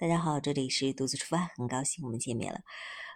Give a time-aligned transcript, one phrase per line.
[0.00, 2.62] 大家好，这里是独自出发，很高兴我们见面了。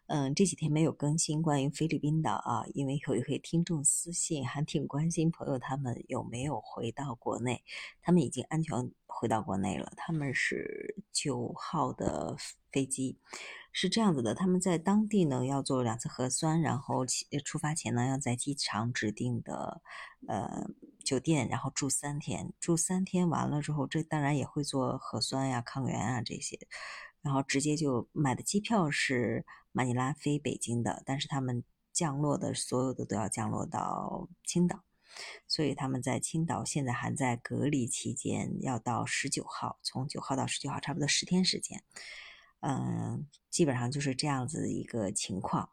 [0.07, 7.65] 嗯，这几天没有更新关于菲律宾的啊，因为有一位听众私信还挺关心朋友他们有没有回到国内，
[8.03, 9.95] 他们已经安全回到国内了。
[9.97, 12.37] 他们是九号的
[12.71, 13.17] 飞机，
[13.73, 17.07] 是这样子的，他们在当地呢要做两次核酸，然后
[17.43, 19.81] 出发前呢要在机场指定的
[20.29, 20.69] 呃
[21.05, 26.59] 酒店，然后住三天，住三天完了之后，这当然也会做核酸呀、抗原啊这些。
[27.23, 34.83] 然后直接就买的机票是马尼拉飞北京的，但是他们降落的所有的都要降落到青岛，
[35.49, 41.83] 所以他们在青岛现在还在隔离期间，要到十九号，从九号到十九号差不多十天时间，
[42.61, 45.71] 嗯，基本上就是这样子一个情况。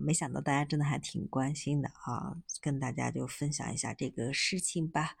[0.00, 5.16] 没想到大家真的还挺关心的啊，跟大家就分享一下这个事情吧。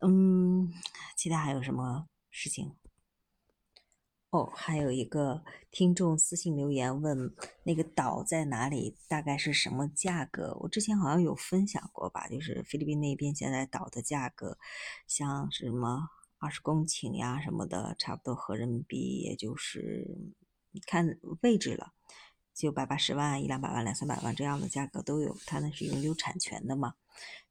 [0.00, 0.72] 嗯，
[1.16, 2.74] 其他还有什么事情？
[4.30, 10.54] 哦，还有一个听众私信留言问那个岛在哪里，大概是什么价格？
[10.60, 14.58] 我之前好像有分享过吧，就是菲律宾那边现在岛的价格，
[15.06, 20.18] 像什么二十公顷呀什么的，差不多合人民币也就是
[20.86, 21.92] 看位置了，
[22.56, 26.94] 九百八十万、一两百万、两三百万这样的价格都有，它那是永久产权的嘛，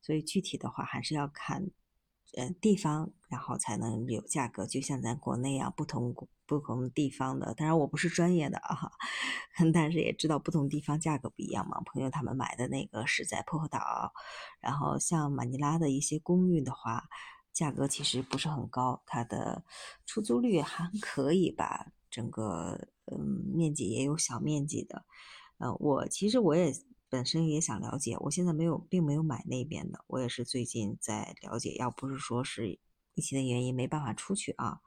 [0.01, 1.69] 所以具体的话还是要看。
[2.37, 6.13] 呃，地方，然后才能有价格，就像咱国内啊，不同
[6.45, 8.91] 不同地方的，当然我不是专业的啊，
[9.73, 11.79] 但是也知道不同地方价格不一样嘛。
[11.85, 14.11] 朋友他们买的那个是在薄荷岛，
[14.59, 17.05] 然后像马尼拉的一些公寓的话，
[17.53, 19.63] 价格其实不是很高，它的
[20.05, 23.19] 出租率还可以吧，整个嗯
[23.53, 25.05] 面积也有小面积的，
[25.57, 26.73] 呃，我其实我也。
[27.07, 30.03] 本身也想了解，我现在没有，并没有买那边的。
[30.07, 32.67] 我也是最近在了解，要不是说是
[33.13, 34.81] 疫情的原因没办法出去啊，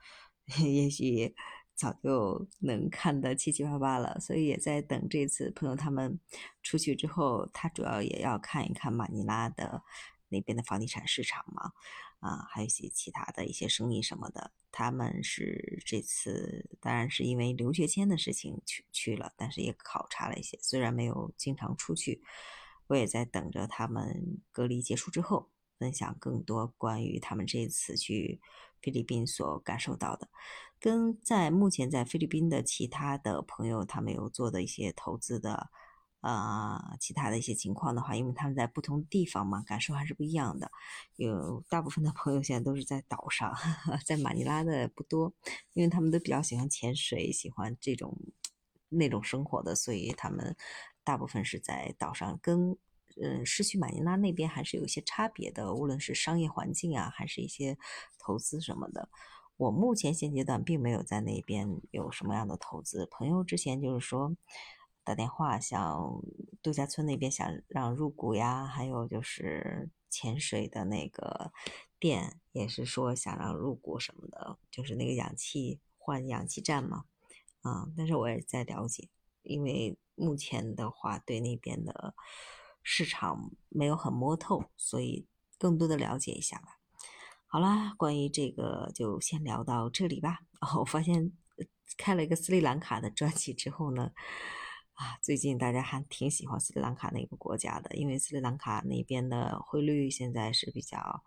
[0.66, 1.34] 也许
[1.74, 4.18] 早就能看得七七八八了。
[4.20, 6.20] 所以也在等这次朋友他们
[6.62, 9.82] 出去之后，他主要也要看一看马尼拉的。
[10.30, 11.72] 那边的房地产市场嘛，
[12.20, 22.22] 啊，还有一些其他的一些生意什么的，他们是这次当然是因为留学签的事情去去了，但是也考察了一些，虽然没有经常出去，
[22.88, 25.48] 我也在等着他们隔离结束之后，
[25.78, 28.40] 分享更多关于他们这次去
[28.82, 30.28] 菲律宾所感受到的，
[30.80, 35.70] 跟在目前在菲律宾的其他的朋友他们有做的一些投资的。
[36.20, 40.68] 啊，其他的一些情况的话，因为他们在不同地方嘛，感受还是不一样的。
[41.14, 43.54] 有大部分的朋友现在都是在岛上，
[44.04, 45.32] 在马尼拉的不多，
[45.74, 48.18] 因为他们都比较喜欢潜水，喜欢这种
[48.88, 50.56] 那种生活的，所以他们
[51.04, 52.36] 大部分是在岛上。
[52.42, 52.76] 跟
[53.22, 57.78] 嗯，市区马尼拉那边还是有一些差别的，无论是商业环境啊，还是一些
[58.18, 59.08] 投资什么的。
[59.56, 63.06] 我目前现阶段并没有在那边有什么样的投资。
[63.08, 64.36] 朋友之前就是说。
[65.08, 66.20] 打电话，想
[66.62, 71.50] 度假村那边想让入股呀，还有就是潜水的那个
[71.98, 77.04] 店，也是说想让入股什么的，就是那个氧气换氧气站嘛，
[77.62, 79.08] 啊，但是我也在了解，
[79.44, 82.14] 因为目前的话对那边的
[82.82, 85.26] 市场没有很摸透，所以
[85.56, 86.80] 更多的了解一下吧。
[87.46, 90.40] 好啦，关于这个就先聊到这里吧。
[90.60, 91.32] 哦， 我发现
[91.96, 94.12] 开了一个斯里兰卡的专辑之后呢。
[94.98, 101.22] 啊，最近大家还挺喜欢斯里兰卡那个国家的，因为斯里兰卡那边的汇率现在是比较，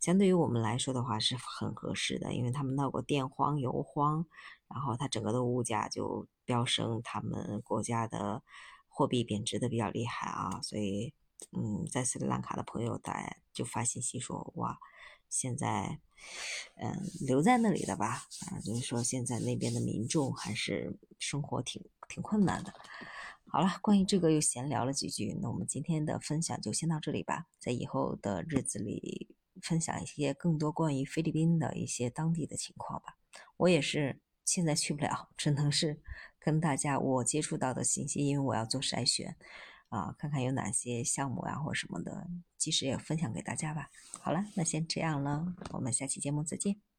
[0.00, 4.24] 相对于我们来说的话是很合适的，因为他们闹过电荒、油荒，
[4.66, 8.42] 然后它整个的物价就飙升，他们国家的
[8.88, 11.12] 货币贬值的比较厉害啊，所以，
[11.54, 14.78] 嗯，在斯里兰卡的朋友大家就发信息说，哇，
[15.28, 16.00] 现在，
[16.76, 21.84] 嗯，留在那里的吧，啊，就是说现在那边的民众还是生活挺。
[22.12, 22.72] 挺困难的。
[23.46, 27.46] 好了，关于这个又闲聊了几句，那我们今天的分享就先到这里吧。
[27.58, 33.16] 在以后的日子里，分享一些更多关于菲律宾的一些当地的情况吧。
[33.56, 36.02] 我也是现在去不了，只能是
[36.38, 39.36] 跟大家我接触到的信息，因为我要做筛选
[39.88, 43.90] 啊，看看有哪些项目啊或什么的，及时也分享给大家吧。
[44.20, 46.91] 好了，那先这样了，我们下期节目再见。